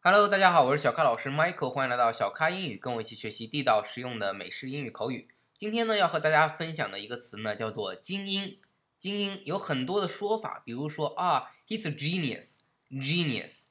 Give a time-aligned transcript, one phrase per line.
[0.00, 5.26] Hello，大家好，我是小咖老师 Michael，欢迎来到小咖英语，跟我一起学习地道实用的美式英语口语。
[5.56, 8.60] 今天呢，要和大家分享的一个词呢，叫做精英。
[8.96, 13.64] 精英有很多的说法，比如说啊，He's a genius，genius，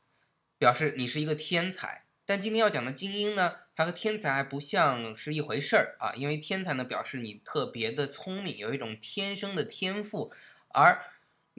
[0.58, 2.04] 表示你是一个天才。
[2.26, 10.34] 但今天要讲的精英呢，它和天才还不像是一回事儿啊，因为天才呢，表示你特别的聪明，有一种天生的天赋，
[10.74, 11.02] 而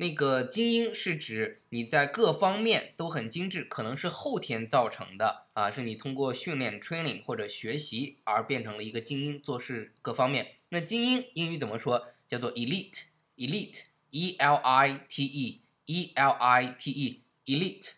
[0.01, 10.55] 那个精英是指你在各方面都很精致，可能是后天造成的啊，是你通过训练 training 或者学习而变成了一个精英，做事各方面。
[10.69, 12.07] 那精英英语怎么说？
[12.29, 17.91] 叫做 elite，elite，e l i t e，e l i t e，elite。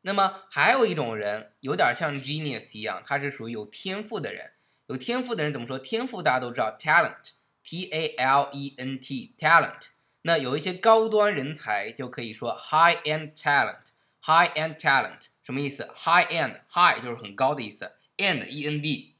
[0.00, 4.52] 那么还有一种人有点像 genius 一样，他是属于有天赋的人。
[4.86, 5.78] 有天赋的人怎么说？
[5.78, 9.88] 天赋大家都知道，talent，t a l e n t，talent。
[10.26, 19.16] 那有一些高端人才就可以说 high end talent，high end talent 什么意思？high end high 就是很高的意思，end e n d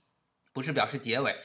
[0.54, 1.36] 不是表示结尾，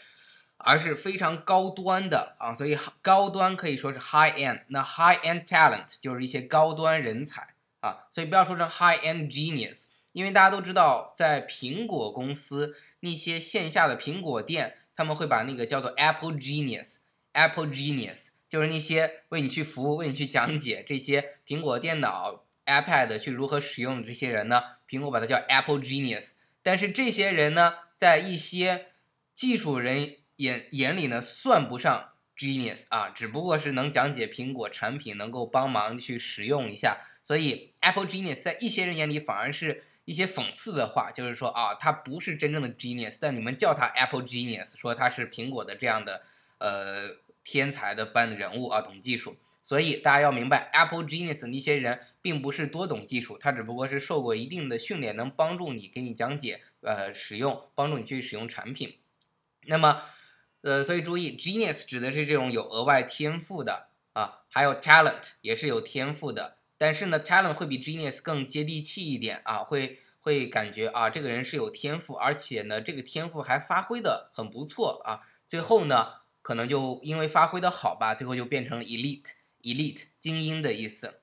[0.60, 4.62] 而是非常高端的啊，所以高端可以说是 high end。
[4.68, 18.30] 那 high end talent 就是一些高端人才啊，所以不要说成 high end genius，因为大家都知道，在苹果公司那些线下的苹果店，他们会把那个叫做 Apple genius，Apple genius。
[18.50, 24.64] 就是那些为你去服务、为你去讲解这些苹果电脑、iPad 去如何使用的这些人呢？
[24.90, 26.32] 苹果把它叫 Apple Genius。
[26.64, 28.88] 但是这些人呢，在一些
[29.36, 36.98] 技术人眼眼里呢，算不上 Genius 啊，只不过是能讲解苹果产品，能够帮忙去使用一下。
[37.24, 46.24] 所以 Apple Genius 在一些人眼里反而是一些讽刺的话，就是说啊，他不是真正的 Genius，但你们叫他 Apple Genius，说他是苹果的这样的
[46.58, 47.20] 呃。
[47.52, 59.00] 天才的般的人物啊，懂技术，所以大家要明白，Apple Genius 那些人并不是多懂技术，他只不过是受过一定的训练，能帮助你给你讲解，呃，使用，帮助你去使用产品。
[59.66, 60.04] 那么，
[60.62, 76.19] 呃，所以注意，Genius 指的是这种有额外天赋的啊，还有 Talent 也是有天赋的，但是呢，Talent 会比 Genius 更接地气一点啊，会会感觉啊，这个人是有天赋，而且呢，这个天赋还发挥的很不错啊，最后呢。
[76.42, 81.16] 可能就因为发挥的好吧，最后就变成 elite，elite 精英的意思。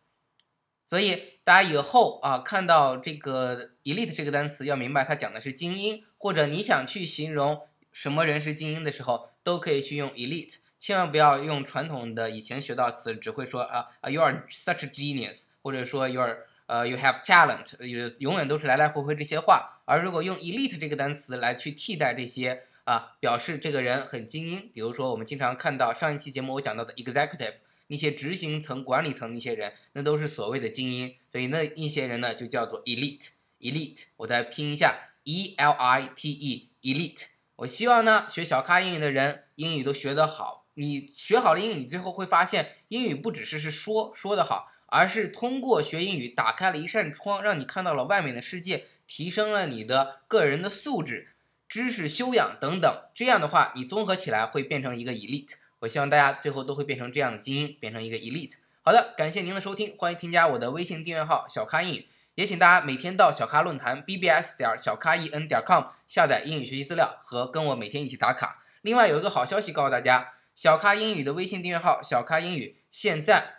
[0.86, 19.80] 所以大家以后啊看到这个 elite 这个单词，要明白它讲的是精英，或者你想去形容什么人是精英的时候，都可以去用 elite，千万不要用传统的以前学到词，只会说啊啊 you are such a genius，或者说 you are 呃 you have talent，有永远都是来来回回这些话。
[19.86, 22.62] 而如果用 elite 这个单词来去替代这些。
[22.86, 24.70] 啊，表示这个人很精英。
[24.72, 27.54] 比如说，我们经常看到上一期节目我讲到的 executive，
[27.88, 31.16] 那些执行层、管理层那些人，那都是所谓的精英。
[31.30, 34.04] 所以那一些人呢，就叫做 elite，elite。
[34.18, 37.24] 我再拼一下，e l i t e，elite。
[37.56, 40.66] 我希望呢，学小咖英语的人英语都学得好。
[40.74, 51.30] 你学好了英语，你最后会发现，英语不只是是说说得好，而是通过学英语打开了一扇窗，让你看到了外面的世界，提升了你的个人的素质。
[51.68, 55.54] 知识修养等等，这样的话，你综合起来会变成一个 elite。
[55.80, 58.54] 我希望大家最后都会变成这样的精英，变成一个 elite。
[58.82, 62.06] 好的，感谢您的收听，欢迎添加我的微信订阅号小咖英语，
[62.36, 68.62] 也请大家每天到小咖论坛 bbs 点小咖 en 点 com 下载英语学习资料和跟我每天一起打卡。
[68.82, 73.54] 另外有一个好消息告诉大家，小咖英语的微信订阅号小咖英语现在。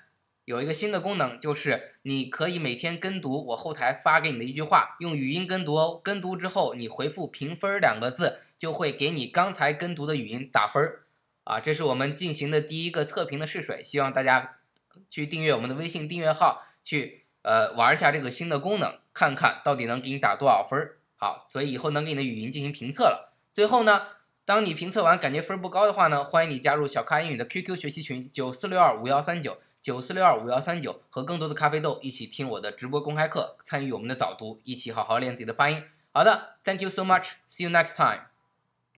[0.48, 6.00] 有一个新的功能，就是你可以每天跟读我后台发给你的一句话，用语音跟读哦。
[6.02, 11.02] 跟读之后，你回复“评分”两个字，就会给你刚才跟读的语音打分儿。
[11.44, 14.56] 啊，这是我们进行的第一个测评的试水，希望大家
[15.10, 20.96] 去订阅我们的微信订阅号，去呃玩一下这个新的功能，看看到底能给你打多少分儿。
[21.18, 23.34] 好，所以以后能给你的语音进行评测了。
[23.52, 24.04] 最后呢，
[24.46, 29.58] 当你评测完感觉分不高的话呢，欢迎你加入小咖英语的 QQ 学习群九四六二五幺三九。
[29.88, 35.82] 九四六二五幺三九，和更多的咖啡豆一起听我的直播公开课，参与我们的早读，一起好好练自己的发音。
[36.12, 38.37] 好的，Thank you so much，See you next time。